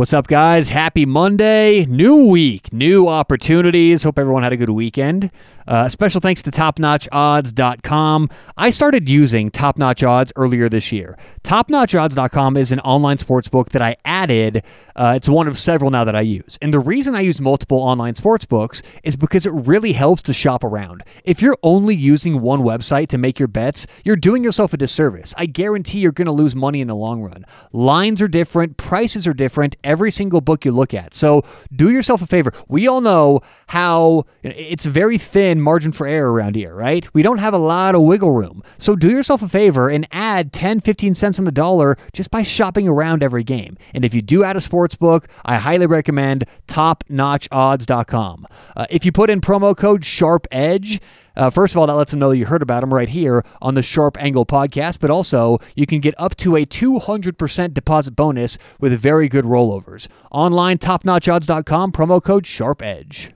[0.00, 0.70] What's up, guys?
[0.70, 1.84] Happy Monday.
[1.84, 4.02] New week, new opportunities.
[4.02, 5.30] Hope everyone had a good weekend.
[5.70, 8.28] Uh, special thanks to TopNotchOdds.com.
[8.56, 11.16] I started using Top Notch Odds earlier this year.
[11.44, 14.64] TopNotchOdds.com is an online sports book that I added.
[14.96, 16.58] Uh, it's one of several now that I use.
[16.60, 20.32] And the reason I use multiple online sports books is because it really helps to
[20.32, 21.04] shop around.
[21.24, 25.34] If you're only using one website to make your bets, you're doing yourself a disservice.
[25.38, 27.46] I guarantee you're going to lose money in the long run.
[27.72, 31.12] Lines are different, prices are different, every single book you look at.
[31.14, 31.42] So
[31.74, 32.52] do yourself a favor.
[32.68, 37.12] We all know how it's very thin margin for error around here, right?
[37.12, 38.62] We don't have a lot of wiggle room.
[38.78, 42.42] So do yourself a favor and add 10, 15 cents on the dollar just by
[42.42, 43.76] shopping around every game.
[43.92, 48.46] And if you do add a sports book, I highly recommend topnotchodds.com.
[48.76, 51.00] Uh, if you put in promo code Sharp Edge,
[51.40, 53.72] uh, first of all, that lets them know you heard about them right here on
[53.72, 58.58] the Sharp Angle podcast, but also you can get up to a 200% deposit bonus
[58.78, 60.06] with very good rollovers.
[60.30, 63.32] Online, topnotchodds.com, promo code Sharp Edge.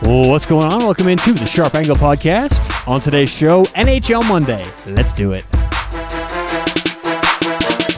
[0.00, 0.78] What's going on?
[0.78, 2.88] Welcome into the Sharp Angle Podcast.
[2.88, 4.66] On today's show, NHL Monday.
[4.94, 5.44] Let's do it.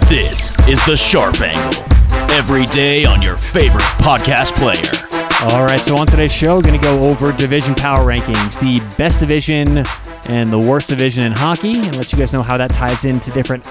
[0.09, 1.85] This is the Sharp Angle.
[2.33, 5.10] Every day on your favorite podcast player.
[5.43, 8.79] All right, so on today's show, we're going to go over division power rankings, the
[8.99, 9.85] best division
[10.29, 13.31] and the worst division in hockey, and let you guys know how that ties into
[13.31, 13.65] different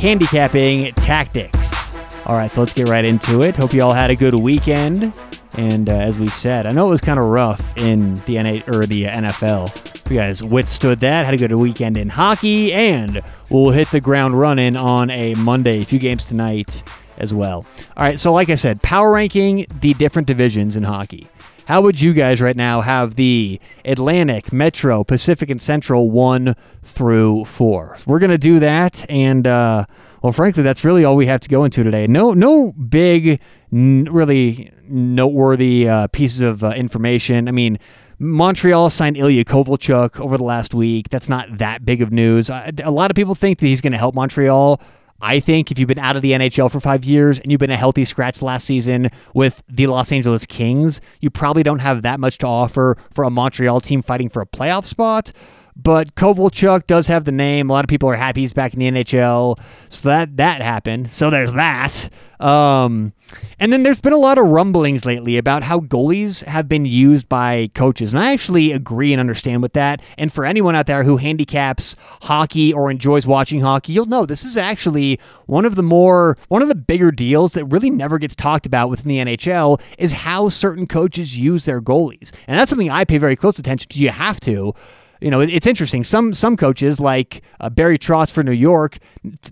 [0.00, 1.96] handicapping tactics.
[2.26, 3.54] All right, so let's get right into it.
[3.54, 5.16] Hope you all had a good weekend.
[5.56, 8.58] And uh, as we said, I know it was kind of rough in the NA
[8.66, 10.10] or the NFL.
[10.10, 11.24] You guys withstood that.
[11.24, 15.82] Had a good weekend in hockey, and we'll hit the ground running on a Monday.
[15.82, 16.82] A few games tonight
[17.22, 17.64] as well.
[17.96, 21.28] All right, so like I said, power ranking the different divisions in hockey.
[21.66, 27.44] How would you guys right now have the Atlantic, Metro, Pacific, and Central one through
[27.44, 27.96] four?
[28.04, 29.86] We're gonna do that, and uh,
[30.22, 32.06] well, frankly, that's really all we have to go into today.
[32.06, 33.40] No, no big,
[33.72, 37.48] n- really noteworthy uh, pieces of uh, information.
[37.48, 37.78] I mean,
[38.18, 41.08] Montreal signed Ilya Kovalchuk over the last week.
[41.08, 42.50] That's not that big of news.
[42.50, 44.80] A lot of people think that he's going to help Montreal.
[45.24, 47.70] I think if you've been out of the NHL for five years and you've been
[47.70, 52.18] a healthy scratch last season with the Los Angeles Kings, you probably don't have that
[52.18, 55.30] much to offer for a Montreal team fighting for a playoff spot.
[55.74, 57.70] But Kovalchuk does have the name.
[57.70, 59.58] A lot of people are happy he's back in the NHL.
[59.88, 61.10] So that that happened.
[61.10, 62.08] So there's that.
[62.40, 63.12] Um,
[63.60, 67.28] and then there's been a lot of rumblings lately about how goalies have been used
[67.28, 68.12] by coaches.
[68.12, 70.02] And I actually agree and understand with that.
[70.18, 74.44] And for anyone out there who handicaps hockey or enjoys watching hockey, you'll know this
[74.44, 78.34] is actually one of the more, one of the bigger deals that really never gets
[78.34, 82.32] talked about within the NHL is how certain coaches use their goalies.
[82.48, 84.00] And that's something I pay very close attention to.
[84.00, 84.74] You have to
[85.22, 86.02] you know, it's interesting.
[86.04, 88.98] Some some coaches like uh, Barry Trotz for New York,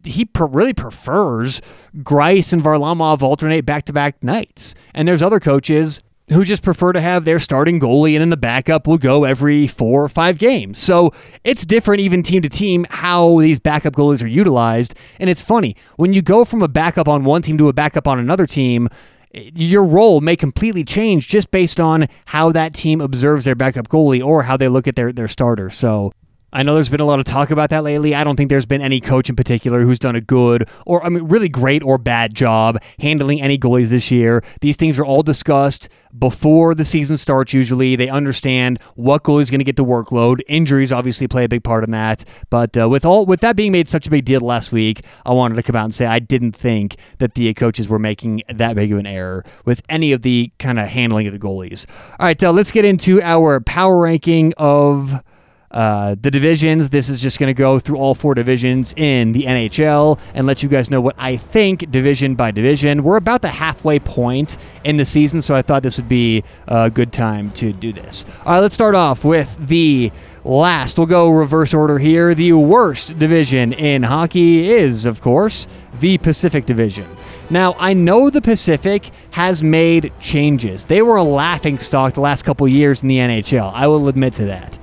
[0.04, 1.62] he per- really prefers
[1.98, 6.92] Greiss and Varlamov alternate back to back nights, and there's other coaches who just prefer
[6.92, 10.38] to have their starting goalie and then the backup will go every four or five
[10.38, 10.78] games.
[10.78, 14.94] So it's different even team to team how these backup goalies are utilized.
[15.18, 18.06] And it's funny, when you go from a backup on one team to a backup
[18.06, 18.88] on another team,
[19.32, 24.24] your role may completely change just based on how that team observes their backup goalie
[24.24, 25.70] or how they look at their, their starter.
[25.70, 26.12] So
[26.52, 28.14] I know there's been a lot of talk about that lately.
[28.14, 31.08] I don't think there's been any coach in particular who's done a good or I
[31.08, 34.42] mean really great or bad job handling any goalies this year.
[34.60, 37.94] These things are all discussed before the season starts usually.
[37.94, 40.40] They understand what goalie is going to get the workload.
[40.48, 42.24] Injuries obviously play a big part in that.
[42.50, 45.32] But uh, with all with that being made such a big deal last week, I
[45.32, 48.74] wanted to come out and say I didn't think that the coaches were making that
[48.74, 51.86] big of an error with any of the kind of handling of the goalies.
[52.18, 55.22] All right, uh, let's get into our power ranking of
[55.70, 56.90] uh, the divisions.
[56.90, 60.62] This is just going to go through all four divisions in the NHL and let
[60.62, 63.04] you guys know what I think division by division.
[63.04, 66.90] We're about the halfway point in the season, so I thought this would be a
[66.90, 68.24] good time to do this.
[68.44, 70.10] All right, let's start off with the
[70.44, 70.98] last.
[70.98, 72.34] We'll go reverse order here.
[72.34, 75.68] The worst division in hockey is, of course,
[76.00, 77.06] the Pacific Division.
[77.48, 80.84] Now, I know the Pacific has made changes.
[80.84, 83.72] They were a laughing stock the last couple years in the NHL.
[83.74, 84.79] I will admit to that.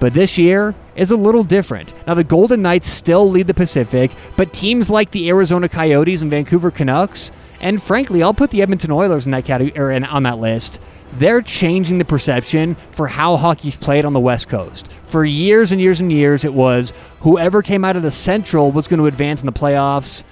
[0.00, 1.94] But this year is a little different.
[2.06, 6.30] Now, the Golden Knights still lead the Pacific, but teams like the Arizona Coyotes and
[6.30, 10.80] Vancouver Canucks, and frankly, I'll put the Edmonton Oilers in that category on that list.
[11.14, 14.90] They're changing the perception for how hockey's played on the West Coast.
[15.06, 18.88] For years and years and years, it was whoever came out of the Central was
[18.88, 20.24] going to advance in the playoffs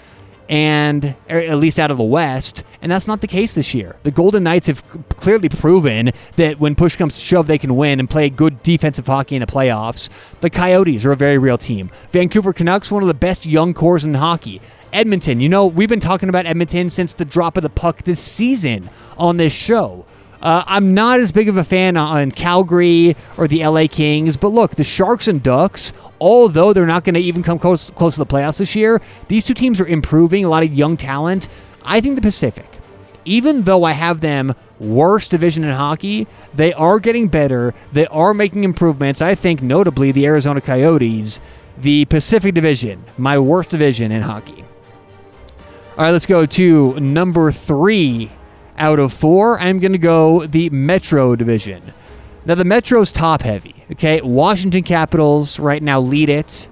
[0.53, 3.97] and er, at least out of the West, and that's not the case this year.
[4.03, 7.99] The Golden Knights have clearly proven that when push comes to shove, they can win
[7.99, 10.11] and play good defensive hockey in the playoffs.
[10.43, 11.91] The Coyotes are a very real team.
[12.11, 14.61] Vancouver Canucks, one of the best young cores in hockey.
[14.93, 18.21] Edmonton, you know, we've been talking about Edmonton since the drop of the puck this
[18.21, 20.05] season on this show.
[20.43, 24.49] Uh, I'm not as big of a fan on Calgary or the LA Kings, but
[24.49, 28.19] look, the Sharks and Ducks, although they're not going to even come close, close to
[28.19, 31.49] the playoffs this year, these two teams are improving, a lot of young talent.
[31.85, 32.67] I think the Pacific,
[33.25, 37.73] even though I have them worst division in hockey, they are getting better.
[37.93, 39.23] They are making improvements.
[39.23, 41.41] I think, notably, the Arizona Coyotes,
[41.79, 44.65] the Pacific Division, my worst division in hockey.
[45.97, 48.31] All right, let's go to number three
[48.77, 51.93] out of four, I'm going to go the Metro Division.
[52.45, 54.21] Now, the Metro's top heavy, okay?
[54.21, 56.69] Washington Capitals right now lead it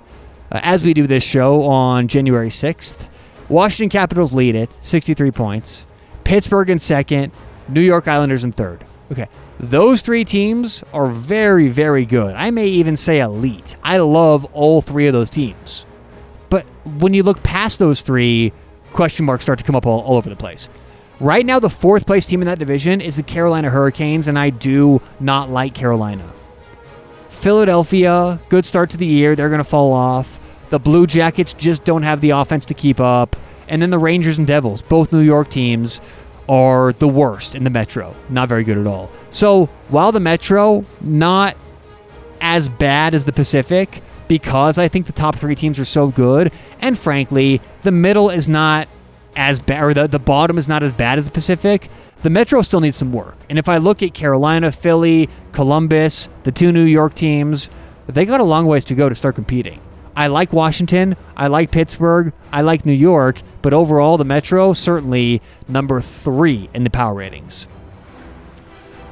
[0.51, 3.09] uh, as we do this show on January 6th.
[3.49, 5.87] Washington Capitals lead it, 63 points.
[6.25, 7.33] Pittsburgh in second,
[7.69, 8.85] New York Islanders in third.
[9.13, 12.35] Okay, those three teams are very, very good.
[12.35, 13.77] I may even say elite.
[13.83, 15.85] I love all three of those teams.
[16.49, 18.53] But when you look past those three,
[18.93, 20.69] question marks start to come up all, all over the place.
[21.21, 24.49] Right now, the fourth place team in that division is the Carolina Hurricanes, and I
[24.49, 26.33] do not like Carolina.
[27.29, 29.37] Philadelphia, good start to the year.
[29.37, 30.41] They're going to fall off.
[30.71, 33.37] The Blue Jackets just don't have the offense to keep up.
[33.69, 36.01] And then the Rangers and Devils, both New York teams,
[36.49, 38.17] are the worst in the Metro.
[38.31, 39.11] Not very good at all.
[39.29, 41.55] So while the Metro, not
[42.41, 46.51] as bad as the Pacific, because I think the top three teams are so good,
[46.81, 48.89] and frankly, the middle is not
[49.37, 51.91] as bad, or the, the bottom is not as bad as the Pacific,
[52.23, 53.37] the Metro still needs some work.
[53.49, 57.71] And if I look at Carolina, Philly, Columbus, the two New York teams,
[58.07, 59.81] they got a long ways to go to start competing.
[60.17, 65.41] I like Washington, I like Pittsburgh, I like New York, but overall, the Metro certainly
[65.69, 67.69] number three in the power ratings.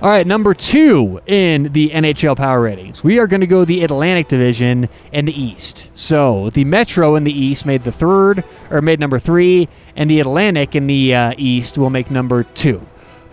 [0.01, 3.03] All right, number two in the NHL power ratings.
[3.03, 5.91] We are going to go the Atlantic Division and the East.
[5.93, 10.21] So the Metro in the East made the third, or made number three, and the
[10.21, 12.81] Atlantic in the uh, East will make number two.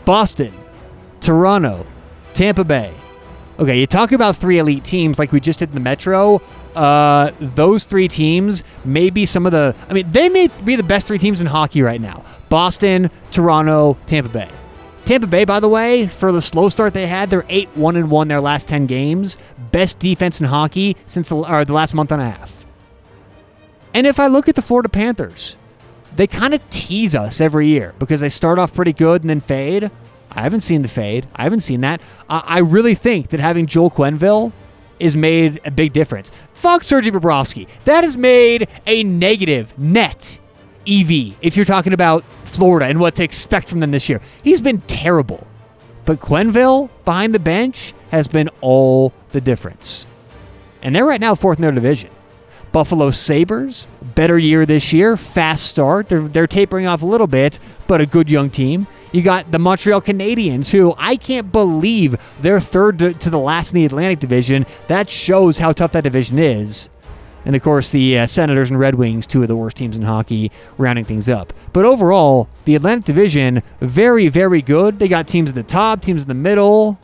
[0.06, 0.51] Boston,
[1.19, 1.85] Toronto,
[2.33, 2.95] Tampa Bay.
[3.59, 6.41] Okay, you talk about three elite teams like we just did in the Metro.
[6.73, 9.75] Uh, those three teams may be some of the.
[9.88, 14.00] I mean, they may be the best three teams in hockey right now Boston, Toronto,
[14.07, 14.50] Tampa Bay.
[15.06, 18.10] Tampa Bay, by the way, for the slow start they had, they're 8 1 and
[18.10, 19.38] 1 their last 10 games.
[19.72, 22.66] Best defense in hockey since the, or the last month and a half.
[23.94, 25.57] And if I look at the Florida Panthers,
[26.16, 29.42] they kind of tease us every year because they start off pretty good and then
[29.42, 29.92] fade.
[30.31, 31.28] I haven't seen the fade.
[31.36, 32.01] I haven't seen that.
[32.28, 34.51] I really think that having Joel Quenneville
[35.00, 36.31] is made a big difference.
[36.54, 37.68] Fuck Sergei Bobrovsky.
[37.86, 40.40] That has made a negative net
[40.88, 42.24] EV if you're talking about
[42.56, 44.22] Florida and what to expect from them this year.
[44.44, 45.46] He's been terrible.
[46.06, 50.06] But Quenneville behind the bench has been all the difference.
[50.81, 52.12] And they're right now fourth in their division.
[52.72, 56.10] Buffalo Sabres, better year this year, fast start.
[56.10, 57.57] They're, they're tapering off a little bit,
[57.88, 58.88] but a good young team.
[59.12, 63.72] You got the Montreal Canadiens, who I can't believe they're third to, to the last
[63.72, 64.66] in the Atlantic Division.
[64.88, 66.90] That shows how tough that division is.
[67.45, 70.03] And of course, the uh, Senators and Red Wings, two of the worst teams in
[70.03, 71.53] hockey, rounding things up.
[71.74, 74.97] But overall, the Atlantic Division, very, very good.
[75.00, 77.00] They got teams at the top, teams in the middle.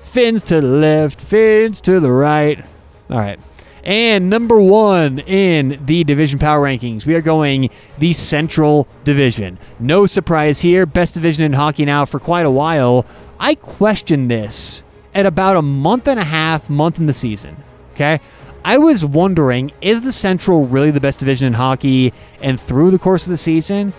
[0.00, 2.64] Fins to the left, fins to the right.
[3.10, 3.38] All right.
[3.84, 9.58] And number one in the division power rankings, we are going the Central Division.
[9.78, 10.84] No surprise here.
[10.84, 13.06] Best division in hockey now for quite a while.
[13.38, 14.82] I questioned this
[15.14, 17.56] at about a month and a half, month in the season.
[17.94, 18.20] Okay.
[18.64, 22.12] I was wondering, is the Central really the best division in hockey?
[22.42, 23.92] And through the course of the season,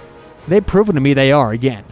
[0.48, 1.84] they've proven to me they are again.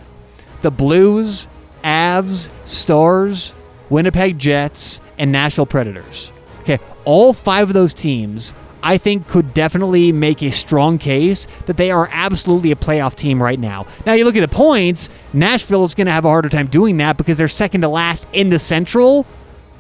[0.62, 1.48] The Blues,
[1.84, 3.54] Avs, Stars,
[3.90, 6.32] Winnipeg Jets, and Nashville Predators.
[6.62, 11.78] Okay, all five of those teams, I think, could definitely make a strong case that
[11.78, 13.88] they are absolutely a playoff team right now.
[14.06, 16.98] Now, you look at the points, Nashville is going to have a harder time doing
[16.98, 19.26] that because they're second to last in the Central.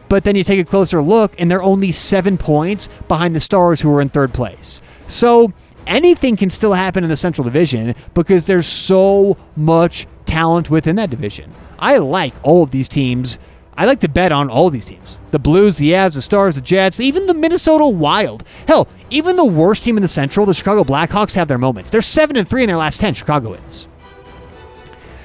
[0.09, 3.79] But then you take a closer look, and they're only seven points behind the Stars,
[3.79, 4.81] who are in third place.
[5.07, 5.53] So
[5.87, 11.09] anything can still happen in the Central Division because there's so much talent within that
[11.09, 11.51] division.
[11.77, 13.39] I like all of these teams.
[13.77, 15.17] I like to bet on all of these teams.
[15.31, 18.43] The Blues, the Avs, the Stars, the Jets, even the Minnesota Wild.
[18.67, 21.89] Hell, even the worst team in the Central, the Chicago Blackhawks, have their moments.
[21.89, 23.87] They're 7 and 3 in their last 10, Chicago is.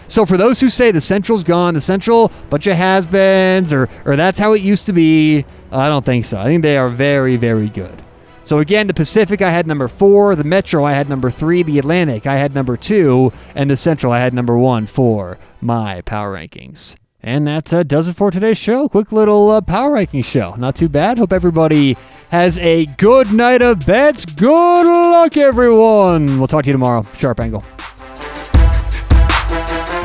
[0.08, 4.16] So for those who say the Central's gone, the Central bunch of has-beens, or or
[4.16, 6.38] that's how it used to be, I don't think so.
[6.38, 8.02] I think they are very, very good.
[8.44, 11.78] So again, the Pacific I had number four, the Metro I had number three, the
[11.78, 16.34] Atlantic I had number two, and the Central I had number one for my power
[16.34, 16.94] rankings.
[17.22, 18.86] And that uh, does it for today's show.
[18.86, 20.54] Quick little uh, power ranking show.
[20.58, 21.16] Not too bad.
[21.16, 21.96] Hope everybody
[22.30, 24.26] has a good night of bets.
[24.26, 26.38] Good luck, everyone.
[26.38, 27.02] We'll talk to you tomorrow.
[27.16, 27.64] Sharp Angle.